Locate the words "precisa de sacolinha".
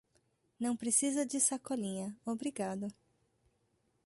0.75-2.17